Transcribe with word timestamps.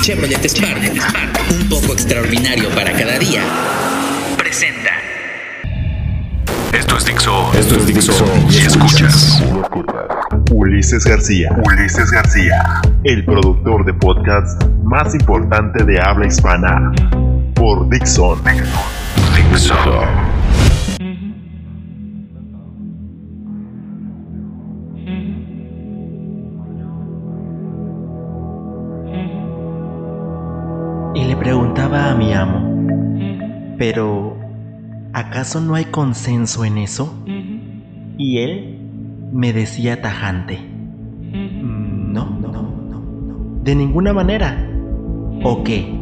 Chevrolet 0.00 0.44
Spark, 0.48 0.92
un 1.50 1.68
poco 1.68 1.92
extraordinario 1.92 2.68
para 2.70 2.92
cada 2.92 3.18
día, 3.18 3.42
presenta. 4.36 4.90
Esto 6.72 6.96
es 6.96 7.04
Dixo. 7.04 7.52
Esto 7.54 7.76
es 7.76 7.86
Dixo. 7.86 8.24
Y 8.50 8.56
escuchas. 8.58 9.42
Ulises 10.50 11.04
García. 11.04 11.50
Ulises 11.64 12.10
García. 12.10 12.82
El 13.04 13.24
productor 13.24 13.84
de 13.84 13.94
podcast 13.94 14.62
más 14.82 15.14
importante 15.14 15.84
de 15.84 16.00
habla 16.00 16.26
hispana. 16.26 16.92
Por 17.54 17.88
Dixon. 17.88 18.38
Dixo. 19.52 19.74
Preguntaba 31.48 32.10
a 32.10 32.14
mi 32.14 32.34
amo, 32.34 32.60
pero 33.78 34.36
¿acaso 35.14 35.62
no 35.62 35.76
hay 35.76 35.86
consenso 35.86 36.62
en 36.66 36.76
eso? 36.76 37.10
Y 38.18 38.40
él 38.40 38.78
me 39.32 39.54
decía 39.54 40.02
tajante, 40.02 40.58
"Mm, 40.58 42.12
no, 42.12 42.26
no, 42.38 42.52
no, 42.52 42.62
no, 42.62 43.62
de 43.64 43.74
ninguna 43.74 44.12
manera. 44.12 44.62
¿O 45.42 45.64
qué? 45.64 45.98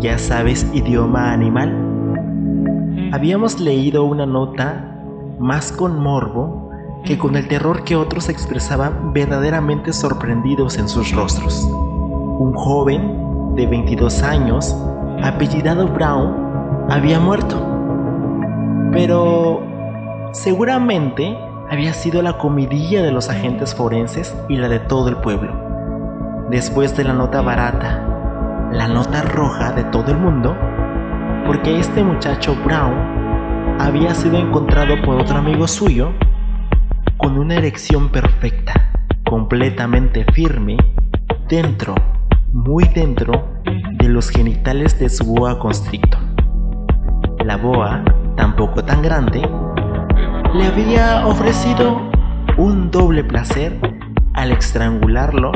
¿Ya 0.00 0.18
sabes 0.18 0.68
idioma 0.74 1.32
animal? 1.32 1.70
Habíamos 3.12 3.60
leído 3.60 4.02
una 4.04 4.26
nota 4.26 5.00
más 5.38 5.70
con 5.70 6.02
morbo 6.02 6.70
que 7.04 7.16
con 7.18 7.36
el 7.36 7.46
terror 7.46 7.84
que 7.84 7.94
otros 7.94 8.28
expresaban 8.28 9.12
verdaderamente 9.12 9.92
sorprendidos 9.92 10.76
en 10.76 10.88
sus 10.88 11.12
rostros. 11.12 11.62
Un 12.40 12.52
joven 12.54 13.27
de 13.58 13.66
22 13.66 14.22
años, 14.22 14.76
apellidado 15.20 15.88
Brown, 15.88 16.86
había 16.88 17.18
muerto. 17.18 17.60
Pero 18.92 19.66
seguramente 20.32 21.36
había 21.68 21.92
sido 21.92 22.22
la 22.22 22.38
comidilla 22.38 23.02
de 23.02 23.10
los 23.10 23.28
agentes 23.28 23.74
forenses 23.74 24.32
y 24.48 24.56
la 24.56 24.68
de 24.68 24.78
todo 24.78 25.08
el 25.08 25.16
pueblo. 25.16 25.52
Después 26.50 26.96
de 26.96 27.02
la 27.02 27.12
nota 27.12 27.42
barata, 27.42 28.68
la 28.72 28.86
nota 28.86 29.22
roja 29.22 29.72
de 29.72 29.82
todo 29.84 30.12
el 30.12 30.18
mundo, 30.18 30.56
porque 31.44 31.80
este 31.80 32.04
muchacho 32.04 32.56
Brown 32.64 33.76
había 33.80 34.14
sido 34.14 34.38
encontrado 34.38 35.02
por 35.04 35.20
otro 35.20 35.36
amigo 35.36 35.66
suyo 35.66 36.12
con 37.16 37.36
una 37.36 37.56
erección 37.56 38.08
perfecta, 38.10 38.92
completamente 39.28 40.24
firme, 40.32 40.76
dentro, 41.48 41.96
muy 42.52 42.84
dentro 42.94 43.48
de 43.98 44.08
los 44.08 44.30
genitales 44.30 44.98
de 44.98 45.08
su 45.08 45.24
boa 45.24 45.58
constrictor. 45.58 46.20
La 47.44 47.56
boa, 47.56 48.04
tampoco 48.36 48.82
tan 48.82 49.02
grande, 49.02 49.42
le 50.54 50.66
había 50.66 51.26
ofrecido 51.26 52.00
un 52.56 52.90
doble 52.90 53.24
placer 53.24 53.78
al 54.34 54.52
estrangularlo 54.52 55.52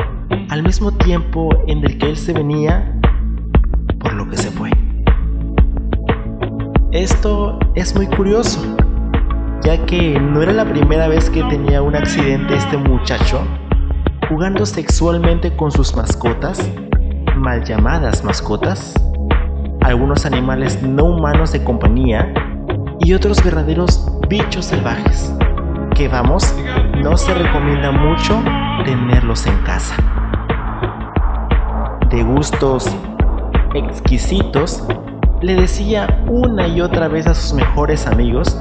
al 0.49 0.63
mismo 0.63 0.91
tiempo 0.91 1.49
en 1.67 1.83
el 1.83 1.97
que 1.97 2.09
él 2.09 2.17
se 2.17 2.33
venía 2.33 2.99
por 3.99 4.13
lo 4.13 4.29
que 4.29 4.37
se 4.37 4.51
fue. 4.51 4.69
Esto 6.91 7.57
es 7.75 7.95
muy 7.95 8.07
curioso, 8.07 8.61
ya 9.63 9.83
que 9.85 10.19
no 10.19 10.41
era 10.41 10.53
la 10.53 10.65
primera 10.65 11.07
vez 11.07 11.29
que 11.29 11.43
tenía 11.45 11.81
un 11.81 11.95
accidente 11.95 12.55
este 12.55 12.77
muchacho 12.77 13.41
jugando 14.29 14.65
sexualmente 14.65 15.55
con 15.55 15.71
sus 15.71 15.95
mascotas, 15.95 16.69
mal 17.35 17.63
llamadas 17.63 18.23
mascotas, 18.23 18.93
algunos 19.81 20.25
animales 20.25 20.81
no 20.81 21.05
humanos 21.05 21.51
de 21.51 21.63
compañía 21.63 22.33
y 22.99 23.13
otros 23.13 23.43
verdaderos 23.43 24.07
bichos 24.29 24.65
salvajes, 24.65 25.33
que 25.95 26.07
vamos, 26.07 26.55
no 27.01 27.17
se 27.17 27.33
recomienda 27.33 27.91
mucho 27.91 28.41
tenerlos 28.85 29.45
en 29.45 29.57
casa. 29.63 29.95
De 32.09 32.23
gustos 32.23 32.95
exquisitos, 33.73 34.87
le 35.41 35.55
decía 35.55 36.23
una 36.27 36.67
y 36.67 36.79
otra 36.79 37.07
vez 37.07 37.27
a 37.27 37.33
sus 37.33 37.53
mejores 37.53 38.07
amigos 38.07 38.59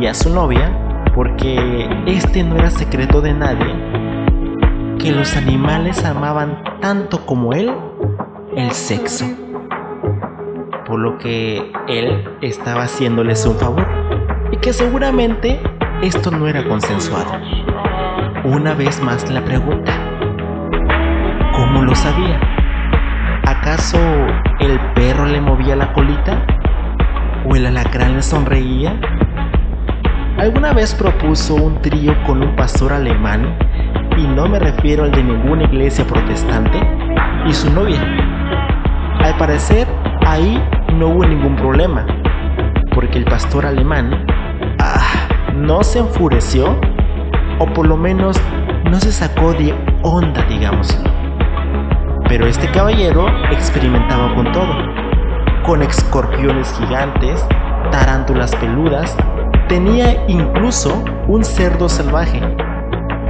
y 0.00 0.06
a 0.06 0.14
su 0.14 0.30
novia, 0.30 0.76
porque 1.14 1.88
este 2.06 2.42
no 2.42 2.56
era 2.56 2.70
secreto 2.70 3.20
de 3.20 3.32
nadie, 3.32 3.72
que 4.98 5.12
los 5.12 5.36
animales 5.36 6.04
amaban 6.04 6.62
tanto 6.80 7.24
como 7.26 7.52
él 7.52 7.72
el 8.56 8.70
sexo. 8.70 9.26
Por 10.86 11.00
lo 11.00 11.18
que 11.18 11.72
él 11.88 12.24
estaba 12.42 12.82
haciéndoles 12.82 13.44
un 13.46 13.56
favor 13.56 13.86
y 14.52 14.56
que 14.58 14.72
seguramente 14.72 15.60
esto 16.02 16.30
no 16.30 16.46
era 16.46 16.66
consensuado. 16.68 17.32
Una 18.44 18.74
vez 18.74 19.02
más 19.02 19.30
la 19.30 19.42
pregunta, 19.44 19.92
¿cómo 21.54 21.82
lo 21.82 21.94
sabía? 21.94 22.38
¿Acaso 23.46 23.98
el 24.60 24.78
perro 24.94 25.26
le 25.26 25.40
movía 25.40 25.76
la 25.76 25.92
colita? 25.92 26.46
¿O 27.48 27.56
el 27.56 27.66
alacrán 27.66 28.16
le 28.16 28.22
sonreía? 28.22 28.98
Alguna 30.38 30.72
vez 30.72 30.94
propuso 30.94 31.54
un 31.54 31.80
trío 31.80 32.14
con 32.24 32.42
un 32.42 32.56
pastor 32.56 32.92
alemán, 32.92 33.56
y 34.16 34.26
no 34.26 34.46
me 34.48 34.58
refiero 34.58 35.04
al 35.04 35.10
de 35.10 35.22
ninguna 35.22 35.64
iglesia 35.64 36.04
protestante, 36.06 36.80
y 37.46 37.52
su 37.52 37.70
novia. 37.72 38.00
Al 39.20 39.36
parecer, 39.36 39.86
ahí 40.26 40.62
no 40.94 41.08
hubo 41.08 41.24
ningún 41.24 41.56
problema, 41.56 42.06
porque 42.94 43.18
el 43.18 43.24
pastor 43.24 43.66
alemán 43.66 44.24
ah, 44.78 45.28
no 45.54 45.82
se 45.82 45.98
enfureció, 45.98 46.78
o 47.58 47.66
por 47.66 47.86
lo 47.86 47.96
menos 47.96 48.40
no 48.90 48.98
se 49.00 49.12
sacó 49.12 49.52
de 49.52 49.74
onda, 50.02 50.44
digámoslo. 50.44 51.10
Pero 52.28 52.46
este 52.46 52.70
caballero 52.70 53.26
experimentaba 53.50 54.34
con 54.34 54.50
todo, 54.52 54.74
con 55.64 55.82
escorpiones 55.82 56.74
gigantes, 56.78 57.46
tarántulas 57.90 58.54
peludas, 58.56 59.16
tenía 59.68 60.24
incluso 60.28 61.04
un 61.28 61.44
cerdo 61.44 61.88
salvaje. 61.88 62.40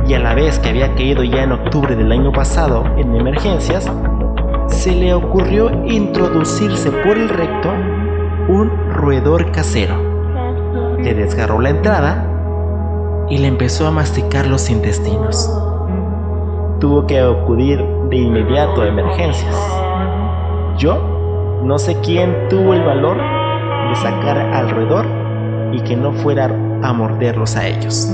Y 0.06 0.14
a 0.14 0.18
la 0.18 0.34
vez 0.34 0.58
que 0.58 0.68
había 0.68 0.94
caído 0.94 1.24
ya 1.24 1.44
en 1.44 1.52
octubre 1.52 1.96
del 1.96 2.12
año 2.12 2.30
pasado 2.30 2.84
en 2.96 3.14
emergencias, 3.14 3.90
se 4.68 4.92
le 4.92 5.14
ocurrió 5.14 5.70
introducirse 5.86 6.90
por 6.90 7.16
el 7.16 7.28
recto 7.28 7.70
un 8.48 8.70
roedor 8.90 9.50
casero. 9.50 9.96
Le 10.98 11.14
desgarró 11.14 11.60
la 11.60 11.70
entrada 11.70 12.26
y 13.30 13.38
le 13.38 13.48
empezó 13.48 13.86
a 13.86 13.90
masticar 13.90 14.46
los 14.46 14.68
intestinos. 14.68 15.50
Tuvo 16.80 17.06
que 17.06 17.20
acudir 17.20 17.82
de 18.10 18.16
inmediato 18.16 18.82
a 18.82 18.88
emergencias. 18.88 19.56
Yo 20.76 21.60
no 21.62 21.78
sé 21.78 21.96
quién 22.02 22.48
tuvo 22.50 22.74
el 22.74 22.82
valor 22.82 23.16
de 23.16 23.94
sacar 23.96 24.38
al 24.38 24.68
roedor 24.68 25.06
y 25.72 25.80
que 25.80 25.96
no 25.96 26.12
fuera 26.12 26.44
a 26.82 26.92
morderlos 26.92 27.56
a 27.56 27.66
ellos. 27.66 28.12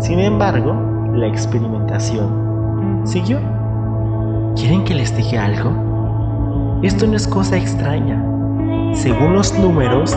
Sin 0.00 0.18
embargo, 0.18 0.74
la 1.14 1.26
experimentación 1.26 3.02
siguió. 3.04 3.38
¿Quieren 4.56 4.82
que 4.84 4.94
les 4.94 5.14
diga 5.14 5.44
algo? 5.44 6.80
Esto 6.82 7.06
no 7.06 7.16
es 7.16 7.28
cosa 7.28 7.58
extraña. 7.58 8.24
Según 8.94 9.34
los 9.34 9.56
números 9.58 10.16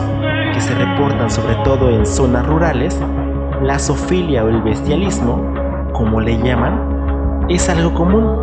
que 0.54 0.60
se 0.60 0.74
reportan 0.74 1.28
sobre 1.30 1.54
todo 1.56 1.90
en 1.90 2.06
zonas 2.06 2.46
rurales, 2.46 2.98
la 3.62 3.78
zoofilia 3.78 4.42
o 4.44 4.48
el 4.48 4.62
bestialismo, 4.62 5.52
como 5.92 6.18
le 6.18 6.38
llaman, 6.38 7.44
es 7.50 7.68
algo 7.68 7.92
común. 7.92 8.38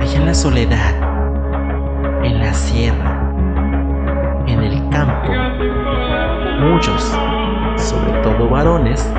Allá 0.00 0.18
en 0.18 0.26
la 0.26 0.34
soledad, 0.34 0.94
en 2.22 2.38
la 2.38 2.54
sierra, 2.54 3.34
en 4.46 4.60
el 4.60 4.88
campo, 4.88 5.32
muchos, 6.60 7.12
sobre 7.76 8.12
todo 8.22 8.48
varones, 8.48 9.12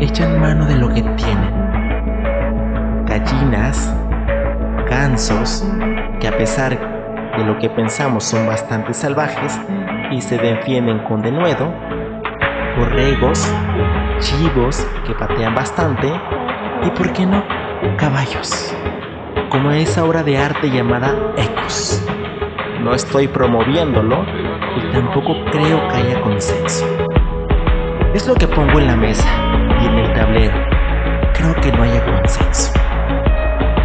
echan 0.00 0.40
mano 0.40 0.66
de 0.66 0.76
lo 0.76 0.88
que 0.88 1.02
tienen. 1.02 3.04
Gallinas, 3.06 3.94
gansos, 4.88 5.64
que 6.20 6.28
a 6.28 6.36
pesar 6.36 6.78
de 7.36 7.44
lo 7.44 7.58
que 7.58 7.70
pensamos 7.70 8.24
son 8.24 8.46
bastante 8.46 8.94
salvajes 8.94 9.58
y 10.10 10.20
se 10.20 10.38
defienden 10.38 11.02
con 11.04 11.22
denuedo, 11.22 11.72
borregos, 12.78 13.52
chivos 14.18 14.86
que 15.06 15.14
patean 15.14 15.54
bastante 15.54 16.12
y, 16.82 16.90
por 16.90 17.12
qué 17.12 17.26
no, 17.26 17.44
caballos, 17.96 18.74
como 19.50 19.70
esa 19.70 20.04
obra 20.04 20.22
de 20.22 20.38
arte 20.38 20.70
llamada 20.70 21.14
Ecos. 21.36 22.06
No 22.80 22.94
estoy 22.94 23.28
promoviéndolo 23.28 24.24
y 24.76 24.92
tampoco 24.92 25.34
creo 25.50 25.88
que 25.88 25.96
haya 25.96 26.20
consenso. 26.20 26.86
Es 28.16 28.26
lo 28.26 28.34
que 28.34 28.48
pongo 28.48 28.80
en 28.80 28.86
la 28.86 28.96
mesa 28.96 29.28
y 29.78 29.84
en 29.84 29.98
el 29.98 30.12
tablero. 30.14 30.56
Creo 31.34 31.54
que 31.56 31.70
no 31.70 31.82
haya 31.82 32.02
consenso. 32.02 32.72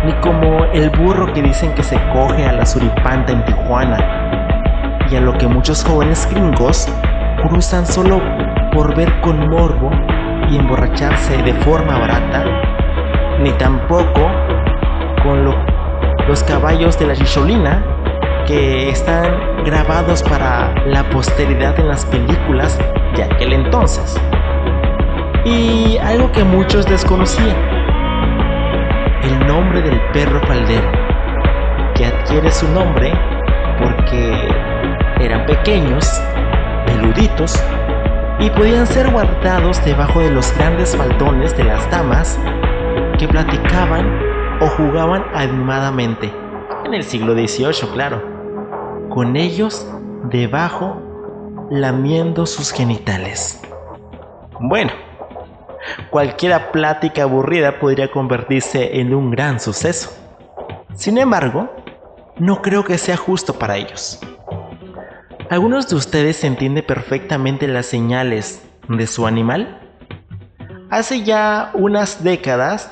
ni 0.05 0.13
como 0.21 0.63
el 0.71 0.89
burro 0.91 1.33
que 1.33 1.41
dicen 1.41 1.75
que 1.75 1.83
se 1.83 1.99
coge 2.13 2.45
a 2.45 2.53
la 2.53 2.65
suripanta 2.65 3.33
en 3.33 3.43
Tijuana, 3.43 3.97
y 5.11 5.17
a 5.17 5.19
lo 5.19 5.37
que 5.37 5.47
muchos 5.47 5.83
jóvenes 5.83 6.25
gringos 6.31 6.87
cruzan 7.43 7.85
solo 7.85 8.21
por 8.71 8.95
ver 8.95 9.19
con 9.19 9.49
morbo 9.49 9.91
y 10.49 10.55
emborracharse 10.55 11.43
de 11.43 11.53
forma 11.65 11.99
barata, 11.99 12.45
ni 13.41 13.51
tampoco 13.57 14.31
con 15.23 15.43
los 15.43 16.43
caballos 16.45 16.97
de 16.97 17.07
la 17.07 17.15
Chicholina 17.15 17.83
que 18.47 18.89
están 18.89 19.65
grabados 19.65 20.23
para 20.23 20.73
la 20.85 21.03
posteridad 21.09 21.77
en 21.77 21.89
las 21.89 22.05
películas 22.05 22.79
de 23.15 23.23
aquel 23.23 23.53
entonces. 23.53 24.19
Y 25.45 25.97
algo 25.97 26.31
que 26.31 26.43
muchos 26.43 26.85
desconocían, 26.85 27.57
el 29.23 29.47
nombre 29.47 29.81
del 29.81 29.99
perro 30.13 30.39
faldero, 30.47 30.91
que 31.95 32.05
adquiere 32.05 32.51
su 32.51 32.67
nombre 32.69 33.11
porque 33.79 34.49
eran 35.19 35.45
pequeños, 35.45 36.21
peluditos, 36.85 37.61
y 38.39 38.49
podían 38.51 38.87
ser 38.87 39.09
guardados 39.11 39.83
debajo 39.85 40.19
de 40.19 40.31
los 40.31 40.55
grandes 40.57 40.95
faldones 40.95 41.55
de 41.57 41.63
las 41.63 41.89
damas 41.91 42.39
que 43.19 43.27
platicaban 43.27 44.19
o 44.59 44.67
jugaban 44.67 45.23
animadamente, 45.33 46.31
en 46.85 46.93
el 46.93 47.03
siglo 47.03 47.33
XVIII, 47.33 47.89
claro, 47.93 48.21
con 49.09 49.35
ellos 49.35 49.87
debajo 50.29 51.10
lamiendo 51.71 52.45
sus 52.45 52.69
genitales. 52.69 53.61
Bueno, 54.59 54.91
cualquier 56.09 56.69
plática 56.71 57.23
aburrida 57.23 57.79
podría 57.79 58.11
convertirse 58.11 58.99
en 58.99 59.15
un 59.15 59.31
gran 59.31 59.57
suceso. 59.61 60.11
Sin 60.95 61.17
embargo, 61.17 61.73
no 62.37 62.61
creo 62.61 62.83
que 62.83 62.97
sea 62.97 63.15
justo 63.15 63.57
para 63.57 63.77
ellos. 63.77 64.19
¿Algunos 65.49 65.87
de 65.87 65.95
ustedes 65.95 66.43
entienden 66.43 66.85
perfectamente 66.85 67.69
las 67.69 67.85
señales 67.85 68.61
de 68.89 69.07
su 69.07 69.25
animal? 69.25 69.79
Hace 70.89 71.23
ya 71.23 71.71
unas 71.73 72.21
décadas, 72.21 72.91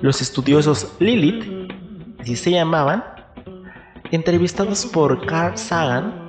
los 0.00 0.22
estudiosos 0.22 0.94
Lilith, 1.00 1.72
así 2.20 2.36
se 2.36 2.52
llamaban, 2.52 3.02
entrevistados 4.12 4.86
por 4.86 5.26
Carl 5.26 5.58
Sagan, 5.58 6.21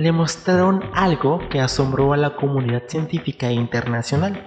le 0.00 0.12
mostraron 0.12 0.82
algo 0.94 1.38
que 1.50 1.60
asombró 1.60 2.14
a 2.14 2.16
la 2.16 2.34
comunidad 2.34 2.84
científica 2.88 3.52
internacional. 3.52 4.42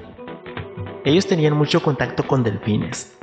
Ellos 1.05 1.27
tenían 1.27 1.55
mucho 1.55 1.83
contacto 1.83 2.25
con 2.27 2.43
delfines, 2.43 3.15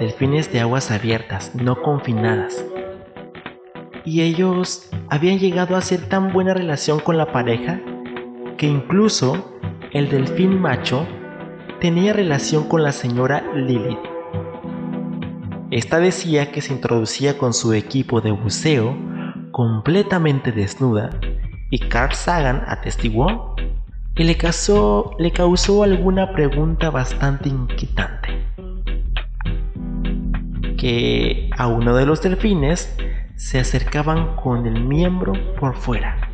delfines 0.00 0.50
de 0.50 0.60
aguas 0.60 0.90
abiertas, 0.90 1.54
no 1.54 1.82
confinadas 1.82 2.64
y 4.06 4.22
ellos 4.22 4.88
habían 5.10 5.38
llegado 5.38 5.74
a 5.74 5.78
hacer 5.78 6.08
tan 6.08 6.32
buena 6.32 6.54
relación 6.54 7.00
con 7.00 7.18
la 7.18 7.32
pareja 7.32 7.80
que 8.56 8.66
incluso 8.66 9.58
el 9.92 10.08
delfín 10.08 10.60
macho 10.60 11.06
tenía 11.80 12.12
relación 12.12 12.68
con 12.68 12.82
la 12.82 12.92
señora 12.92 13.44
Lilith. 13.54 13.98
Esta 15.72 15.98
decía 15.98 16.52
que 16.52 16.62
se 16.62 16.72
introducía 16.72 17.36
con 17.36 17.52
su 17.52 17.74
equipo 17.74 18.20
de 18.20 18.30
buceo 18.30 18.96
completamente 19.56 20.52
desnuda 20.52 21.08
y 21.70 21.78
Carl 21.78 22.12
Sagan 22.12 22.62
atestiguó 22.66 23.56
que 24.14 24.22
le, 24.22 24.36
causó 24.36 25.82
alguna 25.82 26.32
pregunta 26.32 26.90
bastante 26.90 27.48
inquietante. 27.48 28.44
Que 30.76 31.48
a 31.56 31.68
uno 31.68 31.96
de 31.96 32.04
los 32.04 32.20
delfines 32.20 32.94
se 33.36 33.58
acercaban 33.58 34.36
con 34.36 34.66
el 34.66 34.84
miembro 34.84 35.32
por 35.58 35.74
fuera. 35.74 36.28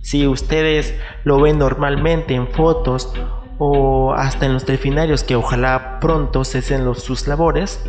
Si 0.00 0.26
ustedes 0.26 0.92
lo 1.22 1.40
ven 1.40 1.58
normalmente 1.58 2.34
en 2.34 2.48
fotos 2.48 3.14
o 3.58 4.12
hasta 4.12 4.46
en 4.46 4.54
los 4.54 4.66
delfinarios 4.66 5.22
que 5.22 5.36
ojalá 5.36 6.00
pronto 6.00 6.42
cesen 6.42 6.84
los, 6.84 7.00
sus 7.00 7.28
labores, 7.28 7.88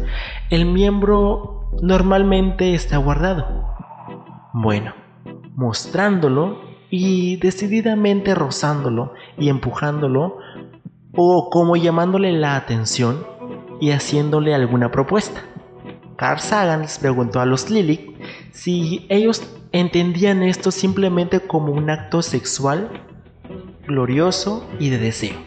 el 0.51 0.67
miembro 0.67 1.71
normalmente 1.81 2.75
está 2.75 2.97
guardado. 2.97 3.76
Bueno, 4.59 4.95
mostrándolo 5.55 6.59
y 6.89 7.37
decididamente 7.37 8.33
rozándolo 8.33 9.13
y 9.37 9.49
empujándolo 9.49 10.39
o 11.15 11.49
como 11.51 11.75
llamándole 11.75 12.31
la 12.31 12.55
atención 12.55 13.23
y 13.79 13.91
haciéndole 13.91 14.55
alguna 14.55 14.89
propuesta. 14.89 15.43
Carl 16.15 16.39
Sagan 16.39 16.81
les 16.81 16.97
preguntó 16.97 17.39
a 17.39 17.45
los 17.45 17.69
Lilith 17.69 18.19
si 18.51 19.05
ellos 19.09 19.43
entendían 19.73 20.41
esto 20.41 20.71
simplemente 20.71 21.39
como 21.39 21.71
un 21.71 21.91
acto 21.91 22.23
sexual 22.23 22.89
glorioso 23.85 24.67
y 24.79 24.89
de 24.89 24.97
deseo. 24.97 25.37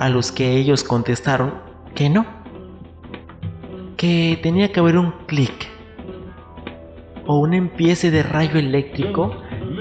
A 0.00 0.08
los 0.08 0.32
que 0.32 0.56
ellos 0.56 0.82
contestaron 0.82 1.54
que 1.94 2.10
no, 2.10 2.26
que 3.96 4.40
tenía 4.42 4.72
que 4.72 4.80
haber 4.80 4.98
un 4.98 5.12
clic 5.28 5.79
o 7.30 7.38
un 7.38 7.54
empiece 7.54 8.10
de 8.10 8.24
rayo 8.24 8.58
eléctrico 8.58 9.30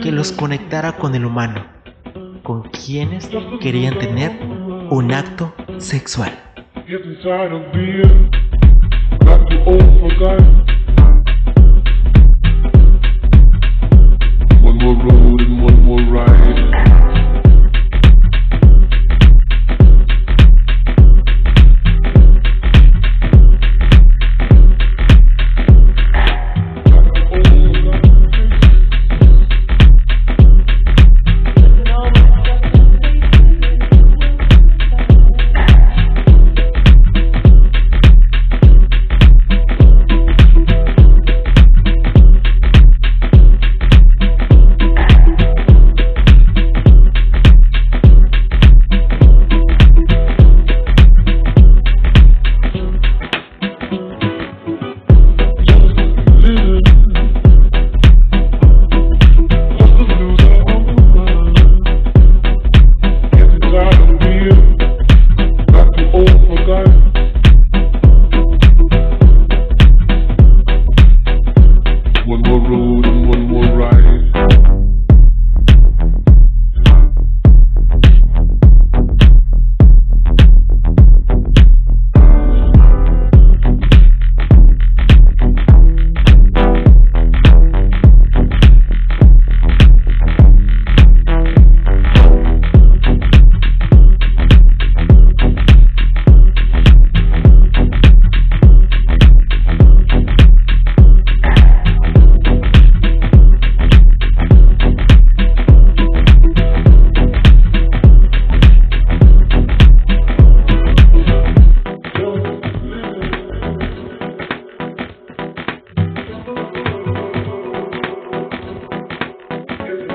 que 0.04 0.12
los 0.12 0.32
conectara 0.32 0.98
con 0.98 1.16
el 1.16 1.26
humano, 1.26 1.66
con 2.44 2.62
quienes 2.70 3.28
querían 3.60 3.98
tener 3.98 4.40
un 4.92 5.12
acto 5.12 5.52
sexual. 5.80 6.32